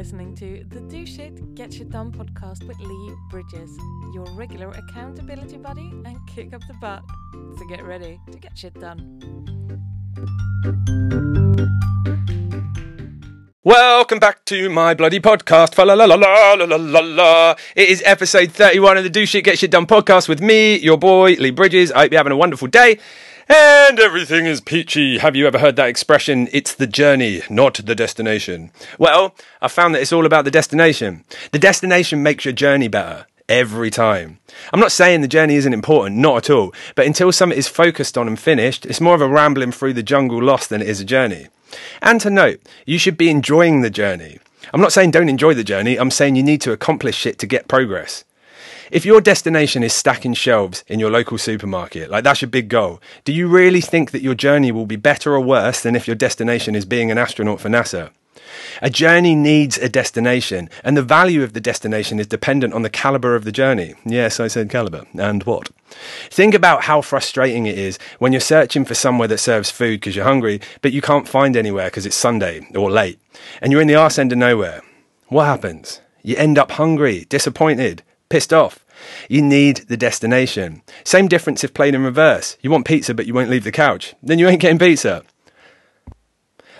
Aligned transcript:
listening 0.00 0.34
to 0.34 0.64
the 0.70 0.80
Do 0.80 1.04
Shit, 1.04 1.54
Get 1.54 1.74
Shit 1.74 1.90
Done 1.90 2.10
podcast 2.10 2.66
with 2.66 2.78
Lee 2.80 3.14
Bridges, 3.28 3.76
your 4.14 4.24
regular 4.34 4.70
accountability 4.70 5.58
buddy 5.58 5.92
and 6.06 6.16
kick 6.26 6.54
up 6.54 6.62
the 6.66 6.72
butt. 6.80 7.02
So 7.58 7.66
get 7.68 7.84
ready 7.84 8.18
to 8.32 8.38
get 8.38 8.56
shit 8.56 8.72
done. 8.80 9.20
Welcome 13.62 14.20
back 14.20 14.46
to 14.46 14.70
my 14.70 14.94
bloody 14.94 15.20
podcast. 15.20 15.76
La 15.76 15.92
la 15.92 16.06
la 16.06 16.14
la 16.14 16.54
la 16.54 16.76
la 16.76 17.00
la. 17.00 17.54
It 17.76 17.90
is 17.90 18.02
episode 18.06 18.52
31 18.52 18.96
of 18.96 19.04
the 19.04 19.10
Do 19.10 19.26
Shit, 19.26 19.44
Get 19.44 19.58
Shit 19.58 19.70
Done 19.70 19.86
podcast 19.86 20.30
with 20.30 20.40
me, 20.40 20.78
your 20.78 20.96
boy 20.96 21.34
Lee 21.34 21.50
Bridges. 21.50 21.92
I 21.92 22.04
hope 22.04 22.12
you're 22.12 22.20
having 22.20 22.32
a 22.32 22.38
wonderful 22.38 22.68
day. 22.68 22.98
And 23.52 23.98
everything 23.98 24.46
is 24.46 24.60
peachy. 24.60 25.18
Have 25.18 25.34
you 25.34 25.44
ever 25.48 25.58
heard 25.58 25.74
that 25.74 25.88
expression? 25.88 26.48
It's 26.52 26.72
the 26.72 26.86
journey, 26.86 27.42
not 27.50 27.74
the 27.74 27.96
destination. 27.96 28.70
Well, 28.96 29.34
I 29.60 29.66
found 29.66 29.92
that 29.92 30.02
it's 30.02 30.12
all 30.12 30.24
about 30.24 30.44
the 30.44 30.52
destination. 30.52 31.24
The 31.50 31.58
destination 31.58 32.22
makes 32.22 32.44
your 32.44 32.54
journey 32.54 32.86
better 32.86 33.26
every 33.48 33.90
time. 33.90 34.38
I'm 34.72 34.78
not 34.78 34.92
saying 34.92 35.22
the 35.22 35.26
journey 35.26 35.56
isn't 35.56 35.74
important, 35.74 36.16
not 36.18 36.36
at 36.36 36.50
all, 36.50 36.72
but 36.94 37.06
until 37.06 37.32
something 37.32 37.58
is 37.58 37.66
focused 37.66 38.16
on 38.16 38.28
and 38.28 38.38
finished, 38.38 38.86
it's 38.86 39.00
more 39.00 39.16
of 39.16 39.20
a 39.20 39.26
rambling 39.26 39.72
through 39.72 39.94
the 39.94 40.04
jungle 40.04 40.40
lost 40.40 40.70
than 40.70 40.80
it 40.80 40.88
is 40.88 41.00
a 41.00 41.04
journey. 41.04 41.48
And 42.00 42.20
to 42.20 42.30
note, 42.30 42.60
you 42.86 43.00
should 43.00 43.16
be 43.16 43.30
enjoying 43.30 43.80
the 43.80 43.90
journey. 43.90 44.38
I'm 44.72 44.80
not 44.80 44.92
saying 44.92 45.10
don't 45.10 45.28
enjoy 45.28 45.54
the 45.54 45.64
journey, 45.64 45.98
I'm 45.98 46.12
saying 46.12 46.36
you 46.36 46.44
need 46.44 46.60
to 46.60 46.72
accomplish 46.72 47.16
shit 47.16 47.40
to 47.40 47.48
get 47.48 47.66
progress. 47.66 48.24
If 48.90 49.04
your 49.04 49.20
destination 49.20 49.84
is 49.84 49.92
stacking 49.92 50.34
shelves 50.34 50.82
in 50.88 50.98
your 50.98 51.10
local 51.10 51.38
supermarket, 51.38 52.10
like 52.10 52.24
that's 52.24 52.42
your 52.42 52.50
big 52.50 52.68
goal, 52.68 53.00
do 53.24 53.32
you 53.32 53.46
really 53.46 53.80
think 53.80 54.10
that 54.10 54.22
your 54.22 54.34
journey 54.34 54.72
will 54.72 54.86
be 54.86 54.96
better 54.96 55.32
or 55.32 55.40
worse 55.40 55.80
than 55.80 55.94
if 55.94 56.08
your 56.08 56.16
destination 56.16 56.74
is 56.74 56.84
being 56.84 57.08
an 57.08 57.18
astronaut 57.18 57.60
for 57.60 57.68
NASA? 57.68 58.10
A 58.82 58.90
journey 58.90 59.36
needs 59.36 59.78
a 59.78 59.88
destination, 59.88 60.68
and 60.82 60.96
the 60.96 61.02
value 61.02 61.44
of 61.44 61.52
the 61.52 61.60
destination 61.60 62.18
is 62.18 62.26
dependent 62.26 62.74
on 62.74 62.82
the 62.82 62.90
caliber 62.90 63.36
of 63.36 63.44
the 63.44 63.52
journey. 63.52 63.94
Yes, 64.04 64.40
I 64.40 64.48
said 64.48 64.70
caliber. 64.70 65.04
And 65.16 65.44
what? 65.44 65.70
Think 66.28 66.52
about 66.52 66.84
how 66.84 67.00
frustrating 67.00 67.66
it 67.66 67.78
is 67.78 67.96
when 68.18 68.32
you're 68.32 68.40
searching 68.40 68.84
for 68.84 68.94
somewhere 68.94 69.28
that 69.28 69.38
serves 69.38 69.70
food 69.70 70.00
because 70.00 70.16
you're 70.16 70.24
hungry, 70.24 70.60
but 70.82 70.92
you 70.92 71.00
can't 71.00 71.28
find 71.28 71.56
anywhere 71.56 71.86
because 71.86 72.06
it's 72.06 72.16
Sunday 72.16 72.66
or 72.74 72.90
late, 72.90 73.20
and 73.62 73.70
you're 73.70 73.82
in 73.82 73.88
the 73.88 73.94
arse 73.94 74.18
end 74.18 74.32
of 74.32 74.38
nowhere. 74.38 74.82
What 75.28 75.46
happens? 75.46 76.00
You 76.22 76.36
end 76.36 76.58
up 76.58 76.72
hungry, 76.72 77.26
disappointed, 77.28 78.02
pissed 78.28 78.52
off. 78.52 78.84
You 79.28 79.42
need 79.42 79.78
the 79.88 79.96
destination. 79.96 80.82
Same 81.04 81.28
difference 81.28 81.64
if 81.64 81.74
played 81.74 81.94
in 81.94 82.04
reverse. 82.04 82.56
You 82.60 82.70
want 82.70 82.86
pizza, 82.86 83.14
but 83.14 83.26
you 83.26 83.34
won't 83.34 83.50
leave 83.50 83.64
the 83.64 83.72
couch. 83.72 84.14
Then 84.22 84.38
you 84.38 84.48
ain't 84.48 84.60
getting 84.60 84.78
pizza. 84.78 85.22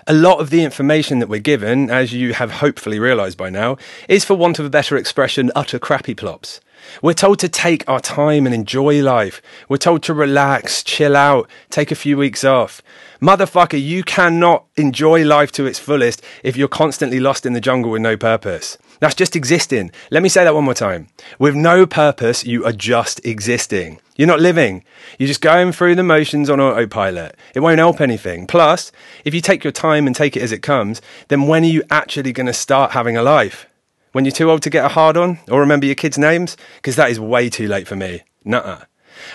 A 0.07 0.13
lot 0.13 0.39
of 0.39 0.49
the 0.49 0.63
information 0.63 1.19
that 1.19 1.29
we're 1.29 1.39
given, 1.39 1.91
as 1.91 2.11
you 2.11 2.33
have 2.33 2.53
hopefully 2.53 2.97
realised 2.97 3.37
by 3.37 3.51
now, 3.51 3.77
is 4.09 4.25
for 4.25 4.33
want 4.33 4.57
of 4.57 4.65
a 4.65 4.69
better 4.69 4.97
expression, 4.97 5.51
utter 5.55 5.77
crappy 5.77 6.15
plops. 6.15 6.59
We're 7.03 7.13
told 7.13 7.37
to 7.39 7.49
take 7.49 7.87
our 7.87 7.99
time 7.99 8.47
and 8.47 8.55
enjoy 8.55 9.03
life. 9.03 9.41
We're 9.69 9.77
told 9.77 10.01
to 10.03 10.13
relax, 10.13 10.83
chill 10.83 11.15
out, 11.15 11.47
take 11.69 11.91
a 11.91 11.95
few 11.95 12.17
weeks 12.17 12.43
off. 12.43 12.81
Motherfucker, 13.21 13.81
you 13.81 14.03
cannot 14.03 14.65
enjoy 14.75 15.23
life 15.23 15.51
to 15.53 15.67
its 15.67 15.77
fullest 15.77 16.23
if 16.43 16.57
you're 16.57 16.67
constantly 16.67 17.19
lost 17.19 17.45
in 17.45 17.53
the 17.53 17.61
jungle 17.61 17.91
with 17.91 18.01
no 18.01 18.17
purpose. 18.17 18.79
That's 19.01 19.15
just 19.15 19.35
existing. 19.35 19.91
Let 20.11 20.21
me 20.21 20.29
say 20.29 20.43
that 20.43 20.53
one 20.53 20.63
more 20.63 20.75
time. 20.75 21.07
With 21.39 21.55
no 21.55 21.87
purpose, 21.87 22.45
you 22.45 22.63
are 22.65 22.71
just 22.71 23.19
existing. 23.25 23.99
You're 24.15 24.27
not 24.27 24.39
living. 24.39 24.83
You're 25.17 25.27
just 25.27 25.41
going 25.41 25.71
through 25.71 25.95
the 25.95 26.03
motions 26.03 26.51
on 26.51 26.61
autopilot. 26.61 27.35
It 27.55 27.61
won't 27.61 27.79
help 27.79 27.99
anything. 27.99 28.45
Plus, 28.45 28.91
if 29.25 29.33
you 29.33 29.41
take 29.41 29.63
your 29.63 29.73
time 29.73 30.05
and 30.05 30.15
take 30.15 30.37
it 30.37 30.43
as 30.43 30.51
it 30.51 30.61
comes, 30.61 31.01
then 31.29 31.47
when 31.47 31.63
are 31.63 31.67
you 31.67 31.81
actually 31.89 32.31
going 32.31 32.45
to 32.45 32.53
start 32.53 32.91
having 32.91 33.17
a 33.17 33.23
life? 33.23 33.65
When 34.11 34.23
you're 34.23 34.31
too 34.31 34.51
old 34.51 34.61
to 34.61 34.69
get 34.69 34.85
a 34.85 34.89
hard 34.89 35.17
on 35.17 35.39
or 35.49 35.59
remember 35.59 35.87
your 35.87 35.95
kids' 35.95 36.19
names? 36.19 36.55
Because 36.75 36.95
that 36.97 37.09
is 37.09 37.19
way 37.19 37.49
too 37.49 37.67
late 37.67 37.87
for 37.87 37.95
me. 37.95 38.21
Nuh 38.45 38.85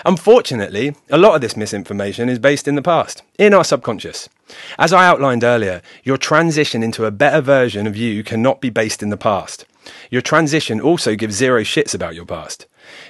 Unfortunately, 0.05 0.95
a 1.09 1.17
lot 1.17 1.35
of 1.35 1.41
this 1.41 1.57
misinformation 1.57 2.29
is 2.29 2.39
based 2.39 2.67
in 2.67 2.75
the 2.75 2.81
past, 2.81 3.23
in 3.37 3.53
our 3.53 3.63
subconscious. 3.63 4.29
As 4.77 4.93
I 4.93 5.05
outlined 5.05 5.43
earlier, 5.43 5.81
your 6.03 6.17
transition 6.17 6.83
into 6.83 7.05
a 7.05 7.11
better 7.11 7.41
version 7.41 7.87
of 7.87 7.97
you 7.97 8.23
cannot 8.23 8.61
be 8.61 8.69
based 8.69 9.03
in 9.03 9.09
the 9.09 9.17
past. 9.17 9.65
Your 10.09 10.21
transition 10.21 10.81
also 10.81 11.15
gives 11.15 11.35
zero 11.35 11.61
shits 11.61 11.95
about 11.95 12.15
your 12.15 12.25
past. 12.25 12.65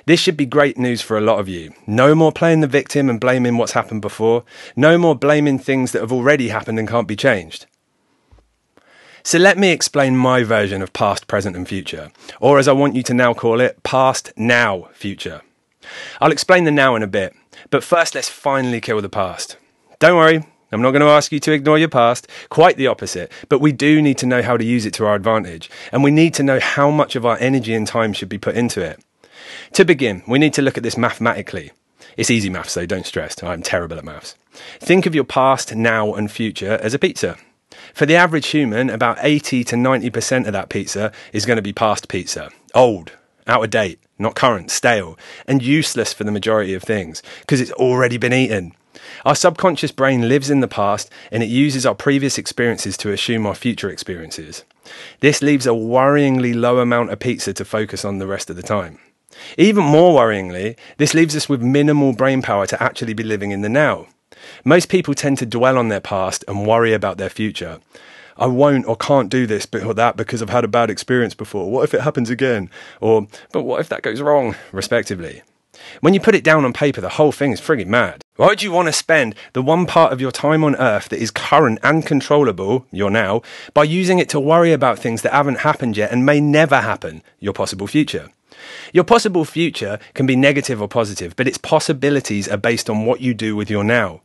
This 0.06 0.20
should 0.20 0.38
be 0.38 0.46
great 0.46 0.78
news 0.78 1.02
for 1.02 1.18
a 1.18 1.22
lot 1.22 1.40
of 1.40 1.48
you. 1.48 1.74
No 1.86 2.16
more 2.16 2.32
playing 2.32 2.62
the 2.62 2.68
victim 2.68 3.10
and 3.10 3.20
blaming 3.20 3.58
what's 3.58 3.74
happened 3.74 4.02
before. 4.02 4.44
No 4.76 4.98
more 4.98 5.16
blaming 5.16 5.60
things 5.60 5.92
that 5.92 6.02
have 6.02 6.12
already 6.12 6.50
happened 6.50 6.80
and 6.80 6.88
can't 6.88 7.08
be 7.08 7.16
changed. 7.16 7.68
So 9.24 9.38
let 9.38 9.58
me 9.58 9.72
explain 9.72 10.16
my 10.16 10.44
version 10.44 10.82
of 10.82 10.94
past, 10.94 11.28
present, 11.28 11.56
and 11.56 11.68
future, 11.68 12.12
or 12.40 12.60
as 12.60 12.68
I 12.68 12.72
want 12.72 12.96
you 12.96 13.04
to 13.04 13.14
now 13.14 13.34
call 13.34 13.60
it, 13.60 13.84
past, 13.84 14.32
now, 14.38 14.88
future. 14.94 15.42
I'll 16.20 16.32
explain 16.32 16.64
the 16.64 16.72
now 16.72 16.96
in 16.96 17.04
a 17.04 17.08
bit, 17.08 17.36
but 17.70 17.84
first 17.84 18.16
let's 18.16 18.30
finally 18.30 18.82
kill 18.82 19.02
the 19.02 19.10
past. 19.10 19.58
Don't 20.00 20.18
worry, 20.18 20.44
I'm 20.72 20.82
not 20.82 20.92
going 20.92 21.02
to 21.02 21.08
ask 21.08 21.32
you 21.32 21.40
to 21.40 21.54
ignore 21.54 21.78
your 21.78 21.88
past, 21.88 22.28
quite 22.50 22.78
the 22.78 22.88
opposite, 22.88 23.32
but 23.48 23.60
we 23.60 23.72
do 23.72 24.02
need 24.02 24.18
to 24.18 24.26
know 24.26 24.42
how 24.42 24.58
to 24.58 24.66
use 24.66 24.86
it 24.86 24.94
to 24.96 25.06
our 25.06 25.16
advantage, 25.16 25.70
and 25.92 26.04
we 26.04 26.12
need 26.12 26.34
to 26.36 26.44
know 26.44 26.60
how 26.60 26.90
much 26.90 27.16
of 27.16 27.26
our 27.26 27.38
energy 27.40 27.74
and 27.74 27.88
time 27.88 28.12
should 28.12 28.30
be 28.30 28.38
put 28.38 28.56
into 28.56 28.82
it. 28.82 29.00
To 29.74 29.86
begin, 29.86 30.24
we 30.28 30.40
need 30.40 30.54
to 30.56 30.62
look 30.62 30.78
at 30.78 30.84
this 30.84 30.98
mathematically. 30.98 31.72
It's 32.18 32.32
easy 32.32 32.50
maths, 32.50 32.74
so 32.74 32.86
don't 32.86 33.06
stress. 33.06 33.42
I'm 33.42 33.62
terrible 33.62 33.98
at 33.98 34.04
maths. 34.04 34.36
Think 34.80 35.06
of 35.06 35.16
your 35.16 35.24
past, 35.24 35.76
now, 35.76 36.14
and 36.14 36.30
future 36.30 36.80
as 36.82 36.94
a 36.94 37.00
pizza. 37.00 37.38
For 37.94 38.06
the 38.06 38.16
average 38.16 38.48
human, 38.48 38.90
about 38.90 39.20
80 39.22 39.64
to 39.66 39.76
90% 39.76 40.48
of 40.48 40.54
that 40.54 40.70
pizza 40.70 41.12
is 41.32 41.46
going 41.46 41.58
to 41.58 41.62
be 41.62 41.74
past 41.74 42.08
pizza. 42.10 42.50
Old, 42.74 43.12
out 43.48 43.64
of 43.64 43.70
date, 43.70 44.00
not 44.20 44.36
current, 44.36 44.72
stale, 44.72 45.18
and 45.48 45.62
useless 45.62 46.14
for 46.14 46.24
the 46.24 46.32
majority 46.32 46.74
of 46.74 46.84
things 46.84 47.22
because 47.42 47.62
it's 47.62 47.72
already 47.74 48.18
been 48.18 48.34
eaten. 48.34 48.74
Our 49.26 49.36
subconscious 49.36 49.92
brain 49.92 50.28
lives 50.28 50.50
in 50.50 50.60
the 50.60 50.68
past 50.68 51.10
and 51.32 51.44
it 51.44 51.50
uses 51.50 51.86
our 51.86 51.96
previous 51.96 52.38
experiences 52.38 52.98
to 52.98 53.12
assume 53.12 53.46
our 53.46 53.56
future 53.56 53.90
experiences. 53.90 54.64
This 55.20 55.42
leaves 55.42 55.66
a 55.66 55.72
worryingly 55.72 56.56
low 56.56 56.80
amount 56.80 57.12
of 57.12 57.20
pizza 57.20 57.54
to 57.54 57.66
focus 57.66 58.06
on 58.06 58.20
the 58.20 58.28
rest 58.28 58.50
of 58.50 58.56
the 58.56 58.64
time. 58.64 59.00
Even 59.58 59.84
more 59.84 60.20
worryingly, 60.20 60.78
this 60.98 61.14
leaves 61.14 61.36
us 61.36 61.48
with 61.48 61.62
minimal 61.62 62.14
brain 62.14 62.42
power 62.42 62.66
to 62.68 62.82
actually 62.82 63.14
be 63.14 63.24
living 63.24 63.52
in 63.52 63.62
the 63.62 63.70
now. 63.70 64.08
Most 64.64 64.90
people 64.90 65.14
tend 65.14 65.38
to 65.40 65.46
dwell 65.46 65.78
on 65.78 65.90
their 65.90 66.00
past 66.02 66.44
and 66.48 66.66
worry 66.66 66.94
about 66.94 67.18
their 67.18 67.30
future. 67.30 67.80
I 68.38 68.48
won't 68.48 68.88
or 68.88 68.96
can't 68.96 69.30
do 69.30 69.48
this 69.48 69.68
or 69.74 69.94
that 69.94 70.18
because 70.18 70.42
I've 70.42 70.50
had 70.50 70.64
a 70.64 70.68
bad 70.68 70.90
experience 70.90 71.34
before. 71.34 71.70
What 71.70 71.84
if 71.84 71.94
it 71.94 72.02
happens 72.02 72.30
again? 72.30 72.70
Or, 73.02 73.28
but 73.52 73.64
what 73.64 73.80
if 73.80 73.90
that 73.90 74.02
goes 74.02 74.22
wrong, 74.22 74.56
respectively? 74.72 75.42
When 76.02 76.14
you 76.14 76.20
put 76.20 76.36
it 76.36 76.44
down 76.44 76.66
on 76.66 76.74
paper, 76.74 77.02
the 77.02 77.10
whole 77.10 77.32
thing 77.32 77.52
is 77.52 77.62
frigging 77.62 77.88
mad. 77.88 78.22
Why 78.36 78.48
would 78.48 78.62
you 78.62 78.72
want 78.72 78.88
to 78.88 78.94
spend 78.94 79.36
the 79.54 79.62
one 79.62 79.86
part 79.86 80.14
of 80.14 80.22
your 80.22 80.32
time 80.32 80.64
on 80.64 80.76
earth 80.76 81.10
that 81.10 81.22
is 81.22 81.32
current 81.32 81.80
and 81.84 82.06
controllable, 82.06 82.86
your 82.92 83.10
now, 83.10 83.42
by 83.74 83.84
using 83.84 84.20
it 84.20 84.30
to 84.30 84.40
worry 84.40 84.74
about 84.74 85.00
things 85.00 85.22
that 85.22 85.34
haven't 85.34 85.60
happened 85.60 85.98
yet 85.98 86.12
and 86.12 86.26
may 86.26 86.40
never 86.40 86.82
happen, 86.82 87.24
your 87.40 87.54
possible 87.54 87.88
future? 87.88 88.30
Your 88.94 89.04
possible 89.04 89.46
future 89.46 90.00
can 90.14 90.26
be 90.26 90.36
negative 90.36 90.82
or 90.82 90.88
positive, 90.88 91.36
but 91.36 91.48
its 91.48 91.58
possibilities 91.58 92.48
are 92.48 92.58
based 92.58 92.90
on 92.90 93.06
what 93.06 93.22
you 93.22 93.34
do 93.34 93.56
with 93.56 93.70
your 93.70 93.84
now. 93.84 94.22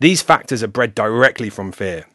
These 0.00 0.22
factors 0.22 0.62
are 0.62 0.68
bred 0.68 0.94
directly 0.94 1.50
from 1.50 1.72
fear. 1.72 2.06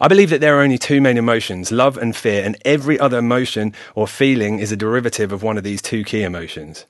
I 0.00 0.08
believe 0.08 0.30
that 0.30 0.40
there 0.40 0.58
are 0.58 0.62
only 0.62 0.78
two 0.78 1.00
main 1.00 1.16
emotions, 1.16 1.72
love 1.72 1.96
and 1.96 2.14
fear, 2.14 2.44
and 2.44 2.56
every 2.64 2.98
other 2.98 3.18
emotion 3.18 3.74
or 3.94 4.06
feeling 4.06 4.58
is 4.58 4.72
a 4.72 4.76
derivative 4.76 5.32
of 5.32 5.42
one 5.42 5.58
of 5.58 5.64
these 5.64 5.82
two 5.82 6.04
key 6.04 6.22
emotions. 6.22 6.86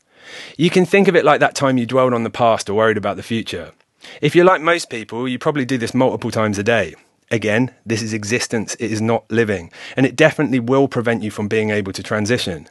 You 0.57 0.71
can 0.71 0.87
think 0.87 1.09
of 1.09 1.17
it 1.17 1.25
like 1.25 1.41
that 1.41 1.55
time 1.55 1.79
you 1.79 1.87
dwelled 1.87 2.15
on 2.15 2.23
the 2.25 2.31
past 2.31 2.69
or 2.69 2.75
worried 2.75 2.97
about 2.97 3.17
the 3.17 3.23
future. 3.23 3.73
If 4.21 4.35
you're 4.35 4.45
like 4.45 4.61
most 4.61 4.91
people, 4.91 5.29
you 5.29 5.39
probably 5.39 5.65
do 5.65 5.79
this 5.79 5.95
multiple 5.95 6.31
times 6.31 6.59
a 6.59 6.63
day. 6.63 6.95
Again, 7.31 7.73
this 7.87 8.03
is 8.03 8.13
existence, 8.13 8.75
it 8.81 8.91
is 8.91 9.01
not 9.01 9.31
living, 9.31 9.71
and 9.97 10.05
it 10.05 10.17
definitely 10.17 10.59
will 10.59 10.89
prevent 10.89 11.23
you 11.23 11.31
from 11.31 11.49
being 11.49 11.71
able 11.71 11.93
to 11.93 12.03
transition. 12.03 12.69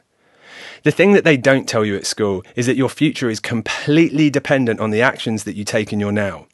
The 0.82 0.90
thing 0.90 1.12
that 1.12 1.24
they 1.24 1.36
don't 1.36 1.68
tell 1.68 1.84
you 1.84 1.96
at 1.96 2.06
school 2.06 2.42
is 2.56 2.66
that 2.66 2.76
your 2.76 2.88
future 2.88 3.30
is 3.30 3.40
completely 3.40 4.30
dependent 4.30 4.80
on 4.80 4.90
the 4.90 5.02
actions 5.02 5.44
that 5.44 5.56
you 5.56 5.64
take 5.64 5.92
in 5.92 6.00
your 6.00 6.12
now. 6.12 6.46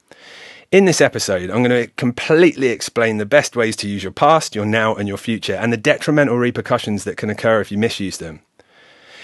In 0.73 0.85
this 0.85 1.01
episode, 1.01 1.49
I'm 1.49 1.63
going 1.63 1.87
to 1.87 1.93
completely 1.95 2.69
explain 2.69 3.19
the 3.19 3.27
best 3.27 3.55
ways 3.55 3.77
to 3.77 3.89
use 3.89 4.03
your 4.03 4.11
past, 4.11 4.57
your 4.57 4.67
now, 4.67 4.97
and 4.97 5.07
your 5.07 5.17
future, 5.17 5.55
and 5.55 5.73
the 5.73 5.77
detrimental 5.77 6.39
repercussions 6.39 7.05
that 7.05 7.17
can 7.17 7.31
occur 7.31 7.61
if 7.61 7.71
you 7.71 7.79
misuse 7.79 8.19
them. 8.19 8.41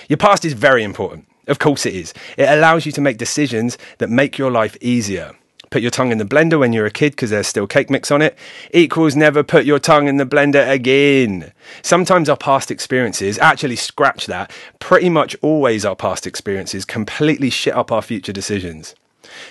Your 0.09 0.19
past 0.19 0.45
is 0.45 0.53
very 0.53 0.85
important. 0.85 1.27
Of 1.49 1.59
course, 1.59 1.85
it 1.85 1.95
is. 1.95 2.15
It 2.39 2.49
allows 2.49 2.87
you 2.87 2.93
to 2.93 3.01
make 3.01 3.19
decisions 3.19 3.77
that 3.99 4.09
make 4.09 4.39
your 4.39 4.53
life 4.53 4.77
easier. 4.81 5.33
Put 5.71 5.83
your 5.83 5.91
tongue 5.91 6.13
in 6.13 6.19
the 6.19 6.25
blender 6.25 6.61
when 6.61 6.73
you're 6.73 6.87
a 6.87 6.93
kid 6.93 7.13
because 7.13 7.31
there's 7.31 7.49
still 7.49 7.67
cake 7.67 7.91
mix 7.91 8.13
on 8.13 8.23
it 8.23 8.39
equals 8.73 9.17
never 9.17 9.43
put 9.43 9.65
your 9.65 9.81
tongue 9.81 10.07
in 10.07 10.19
the 10.19 10.27
blender 10.27 10.71
again. 10.71 11.53
Sometimes 11.83 12.29
our 12.29 12.37
past 12.37 12.71
experiences, 12.71 13.39
actually 13.39 13.77
scratch 13.77 14.27
that, 14.27 14.53
pretty 14.79 15.09
much 15.09 15.35
always 15.43 15.85
our 15.85 15.97
past 15.97 16.25
experiences 16.25 16.85
completely 16.85 17.51
shit 17.51 17.75
up 17.75 17.91
our 17.91 18.03
future 18.03 18.33
decisions. 18.33 18.95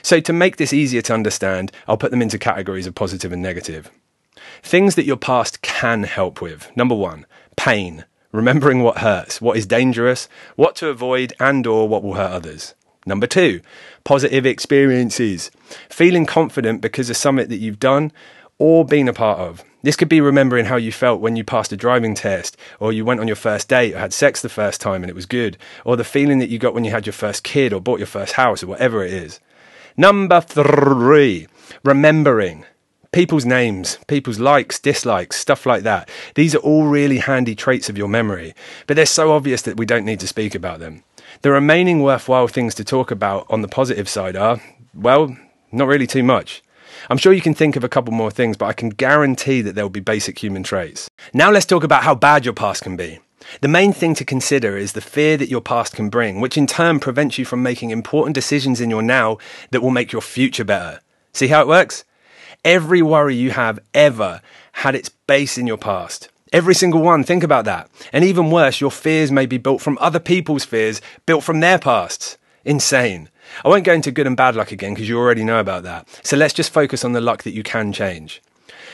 So, 0.01 0.19
to 0.19 0.33
make 0.33 0.57
this 0.57 0.73
easier 0.73 1.01
to 1.03 1.13
understand, 1.13 1.71
I'll 1.87 1.97
put 1.97 2.11
them 2.11 2.21
into 2.21 2.37
categories 2.37 2.87
of 2.87 2.95
positive 2.95 3.31
and 3.31 3.41
negative. 3.41 3.89
Things 4.63 4.95
that 4.95 5.05
your 5.05 5.17
past 5.17 5.61
can 5.61 6.03
help 6.03 6.41
with. 6.41 6.71
Number 6.75 6.95
one, 6.95 7.25
pain, 7.55 8.05
remembering 8.31 8.81
what 8.81 8.99
hurts, 8.99 9.41
what 9.41 9.57
is 9.57 9.65
dangerous, 9.65 10.27
what 10.55 10.75
to 10.77 10.89
avoid 10.89 11.33
and 11.39 11.65
or 11.65 11.87
what 11.87 12.03
will 12.03 12.15
hurt 12.15 12.31
others. 12.31 12.75
Number 13.05 13.25
2, 13.25 13.61
positive 14.03 14.45
experiences. 14.45 15.49
Feeling 15.89 16.27
confident 16.27 16.81
because 16.81 17.09
of 17.09 17.17
something 17.17 17.47
that 17.47 17.57
you've 17.57 17.79
done 17.79 18.11
or 18.59 18.85
been 18.85 19.07
a 19.07 19.13
part 19.13 19.39
of. 19.39 19.63
This 19.81 19.95
could 19.95 20.09
be 20.09 20.21
remembering 20.21 20.65
how 20.65 20.75
you 20.75 20.91
felt 20.91 21.19
when 21.19 21.35
you 21.35 21.43
passed 21.43 21.71
a 21.71 21.77
driving 21.77 22.13
test, 22.13 22.55
or 22.79 22.93
you 22.93 23.03
went 23.03 23.19
on 23.19 23.25
your 23.25 23.35
first 23.35 23.67
date, 23.67 23.95
or 23.95 23.97
had 23.97 24.13
sex 24.13 24.43
the 24.43 24.49
first 24.49 24.79
time 24.79 25.01
and 25.01 25.09
it 25.09 25.15
was 25.15 25.25
good, 25.25 25.57
or 25.83 25.97
the 25.97 26.03
feeling 26.03 26.37
that 26.37 26.49
you 26.49 26.59
got 26.59 26.75
when 26.75 26.83
you 26.83 26.91
had 26.91 27.07
your 27.07 27.13
first 27.13 27.43
kid, 27.43 27.73
or 27.73 27.81
bought 27.81 27.97
your 27.97 28.05
first 28.05 28.33
house, 28.33 28.61
or 28.61 28.67
whatever 28.67 29.03
it 29.03 29.11
is. 29.11 29.39
Number 29.97 30.41
three, 30.41 31.47
remembering 31.83 32.65
people's 33.11 33.45
names, 33.45 33.99
people's 34.07 34.39
likes, 34.39 34.79
dislikes, 34.79 35.35
stuff 35.35 35.65
like 35.65 35.83
that. 35.83 36.09
These 36.35 36.55
are 36.55 36.59
all 36.59 36.87
really 36.87 37.17
handy 37.17 37.55
traits 37.55 37.89
of 37.89 37.97
your 37.97 38.07
memory, 38.07 38.53
but 38.87 38.95
they're 38.95 39.05
so 39.05 39.33
obvious 39.33 39.61
that 39.63 39.77
we 39.77 39.85
don't 39.85 40.05
need 40.05 40.21
to 40.21 40.27
speak 40.27 40.55
about 40.55 40.79
them. 40.79 41.03
The 41.41 41.51
remaining 41.51 42.01
worthwhile 42.01 42.47
things 42.47 42.73
to 42.75 42.83
talk 42.83 43.11
about 43.11 43.45
on 43.49 43.61
the 43.61 43.67
positive 43.67 44.07
side 44.07 44.35
are, 44.35 44.61
well, 44.93 45.35
not 45.71 45.87
really 45.87 46.07
too 46.07 46.23
much. 46.23 46.63
I'm 47.09 47.17
sure 47.17 47.33
you 47.33 47.41
can 47.41 47.53
think 47.53 47.75
of 47.75 47.83
a 47.83 47.89
couple 47.89 48.13
more 48.13 48.31
things, 48.31 48.57
but 48.57 48.67
I 48.67 48.73
can 48.73 48.89
guarantee 48.89 49.61
that 49.61 49.75
there 49.75 49.83
will 49.83 49.89
be 49.89 49.99
basic 49.99 50.39
human 50.39 50.63
traits. 50.63 51.09
Now 51.33 51.51
let's 51.51 51.65
talk 51.65 51.83
about 51.83 52.03
how 52.03 52.15
bad 52.15 52.45
your 52.45 52.53
past 52.53 52.83
can 52.83 52.95
be. 52.95 53.19
The 53.61 53.67
main 53.67 53.93
thing 53.93 54.15
to 54.15 54.25
consider 54.25 54.77
is 54.77 54.93
the 54.93 55.01
fear 55.01 55.37
that 55.37 55.49
your 55.49 55.61
past 55.61 55.95
can 55.95 56.09
bring, 56.09 56.39
which 56.39 56.57
in 56.57 56.67
turn 56.67 56.99
prevents 56.99 57.37
you 57.37 57.45
from 57.45 57.63
making 57.63 57.91
important 57.91 58.35
decisions 58.35 58.81
in 58.81 58.89
your 58.89 59.01
now 59.01 59.37
that 59.71 59.81
will 59.81 59.91
make 59.91 60.11
your 60.11 60.21
future 60.21 60.63
better. 60.63 60.99
See 61.33 61.47
how 61.47 61.61
it 61.61 61.67
works? 61.67 62.03
Every 62.63 63.01
worry 63.01 63.35
you 63.35 63.51
have 63.51 63.79
ever 63.93 64.41
had 64.73 64.95
its 64.95 65.09
base 65.09 65.57
in 65.57 65.67
your 65.67 65.77
past. 65.77 66.29
Every 66.53 66.75
single 66.75 67.01
one, 67.01 67.23
think 67.23 67.43
about 67.43 67.65
that. 67.65 67.89
And 68.11 68.25
even 68.25 68.51
worse, 68.51 68.81
your 68.81 68.91
fears 68.91 69.31
may 69.31 69.45
be 69.45 69.57
built 69.57 69.81
from 69.81 69.97
other 70.01 70.19
people's 70.19 70.65
fears, 70.65 71.01
built 71.25 71.43
from 71.43 71.61
their 71.61 71.79
pasts. 71.79 72.37
Insane. 72.65 73.29
I 73.65 73.69
won't 73.69 73.85
go 73.85 73.93
into 73.93 74.11
good 74.11 74.27
and 74.27 74.37
bad 74.37 74.55
luck 74.55 74.71
again 74.71 74.93
because 74.93 75.09
you 75.09 75.17
already 75.17 75.43
know 75.43 75.59
about 75.59 75.83
that. 75.83 76.07
So 76.23 76.37
let's 76.37 76.53
just 76.53 76.73
focus 76.73 77.03
on 77.03 77.13
the 77.13 77.21
luck 77.21 77.43
that 77.43 77.53
you 77.53 77.63
can 77.63 77.93
change. 77.93 78.41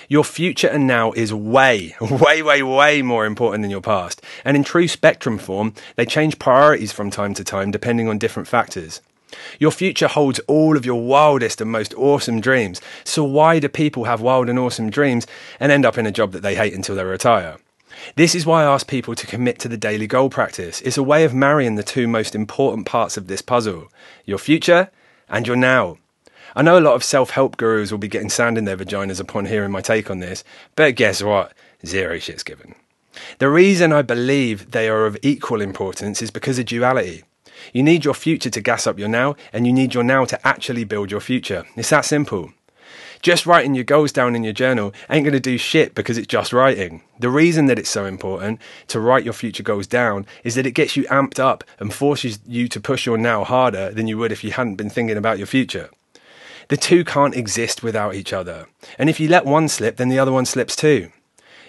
Your 0.09 0.23
future 0.23 0.67
and 0.69 0.87
now 0.87 1.11
is 1.11 1.33
way, 1.33 1.95
way, 2.01 2.41
way, 2.41 2.63
way 2.63 3.01
more 3.01 3.25
important 3.25 3.63
than 3.63 3.71
your 3.71 3.81
past. 3.81 4.21
And 4.45 4.55
in 4.55 4.63
true 4.63 4.87
spectrum 4.87 5.37
form, 5.37 5.73
they 5.95 6.05
change 6.05 6.39
priorities 6.39 6.93
from 6.93 7.09
time 7.09 7.33
to 7.33 7.43
time 7.43 7.71
depending 7.71 8.07
on 8.07 8.17
different 8.17 8.47
factors. 8.47 9.01
Your 9.59 9.71
future 9.71 10.07
holds 10.07 10.39
all 10.47 10.77
of 10.77 10.85
your 10.85 11.01
wildest 11.01 11.59
and 11.59 11.69
most 11.69 11.93
awesome 11.95 12.39
dreams. 12.39 12.79
So 13.03 13.23
why 13.23 13.59
do 13.59 13.67
people 13.67 14.05
have 14.05 14.21
wild 14.21 14.47
and 14.47 14.57
awesome 14.57 14.89
dreams 14.89 15.27
and 15.59 15.71
end 15.71 15.85
up 15.85 15.97
in 15.97 16.05
a 16.05 16.11
job 16.11 16.31
that 16.31 16.41
they 16.41 16.55
hate 16.55 16.73
until 16.73 16.95
they 16.95 17.03
retire? 17.03 17.57
This 18.15 18.35
is 18.35 18.45
why 18.45 18.63
I 18.63 18.73
ask 18.73 18.87
people 18.87 19.15
to 19.15 19.27
commit 19.27 19.59
to 19.59 19.67
the 19.67 19.77
daily 19.77 20.07
goal 20.07 20.29
practice. 20.29 20.81
It's 20.81 20.97
a 20.97 21.03
way 21.03 21.25
of 21.25 21.33
marrying 21.33 21.75
the 21.75 21.83
two 21.83 22.07
most 22.07 22.35
important 22.35 22.85
parts 22.85 23.17
of 23.17 23.27
this 23.27 23.41
puzzle 23.41 23.89
your 24.25 24.37
future 24.37 24.89
and 25.27 25.45
your 25.45 25.55
now. 25.55 25.97
I 26.57 26.63
know 26.63 26.79
a 26.79 26.81
lot 26.81 26.95
of 26.95 27.03
self 27.03 27.29
help 27.29 27.55
gurus 27.57 27.91
will 27.91 27.99
be 27.99 28.07
getting 28.07 28.31
sand 28.31 28.57
in 28.57 28.65
their 28.65 28.75
vaginas 28.75 29.19
upon 29.19 29.45
hearing 29.45 29.69
my 29.69 29.79
take 29.79 30.09
on 30.09 30.21
this, 30.21 30.43
but 30.75 30.95
guess 30.95 31.21
what? 31.21 31.53
Zero 31.85 32.17
shit's 32.17 32.41
given. 32.41 32.73
The 33.37 33.47
reason 33.47 33.93
I 33.93 34.01
believe 34.01 34.71
they 34.71 34.89
are 34.89 35.05
of 35.05 35.19
equal 35.21 35.61
importance 35.61 36.19
is 36.19 36.31
because 36.31 36.57
of 36.57 36.65
duality. 36.65 37.25
You 37.73 37.83
need 37.83 38.03
your 38.03 38.15
future 38.15 38.49
to 38.49 38.59
gas 38.59 38.87
up 38.87 38.97
your 38.97 39.07
now, 39.07 39.35
and 39.53 39.67
you 39.67 39.71
need 39.71 39.93
your 39.93 40.03
now 40.03 40.25
to 40.25 40.47
actually 40.47 40.83
build 40.83 41.11
your 41.11 41.19
future. 41.19 41.63
It's 41.75 41.91
that 41.91 42.05
simple. 42.05 42.51
Just 43.21 43.45
writing 43.45 43.75
your 43.75 43.83
goals 43.83 44.11
down 44.11 44.35
in 44.35 44.43
your 44.43 44.51
journal 44.51 44.95
ain't 45.11 45.25
going 45.25 45.33
to 45.33 45.39
do 45.39 45.59
shit 45.59 45.93
because 45.93 46.17
it's 46.17 46.25
just 46.25 46.53
writing. 46.53 47.03
The 47.19 47.29
reason 47.29 47.67
that 47.67 47.77
it's 47.77 47.91
so 47.91 48.05
important 48.05 48.59
to 48.87 48.99
write 48.99 49.23
your 49.23 49.33
future 49.33 49.61
goals 49.61 49.85
down 49.85 50.25
is 50.43 50.55
that 50.55 50.65
it 50.65 50.71
gets 50.71 50.97
you 50.97 51.03
amped 51.03 51.37
up 51.37 51.63
and 51.77 51.93
forces 51.93 52.39
you 52.47 52.67
to 52.69 52.81
push 52.81 53.05
your 53.05 53.19
now 53.19 53.43
harder 53.43 53.91
than 53.91 54.07
you 54.07 54.17
would 54.17 54.31
if 54.31 54.43
you 54.43 54.53
hadn't 54.53 54.77
been 54.77 54.89
thinking 54.89 55.17
about 55.17 55.37
your 55.37 55.45
future. 55.45 55.91
The 56.69 56.77
two 56.77 57.03
can't 57.05 57.35
exist 57.35 57.81
without 57.81 58.15
each 58.15 58.33
other. 58.33 58.67
And 58.99 59.09
if 59.09 59.19
you 59.19 59.29
let 59.29 59.45
one 59.45 59.67
slip, 59.67 59.97
then 59.97 60.09
the 60.09 60.19
other 60.19 60.31
one 60.31 60.45
slips 60.45 60.75
too. 60.75 61.11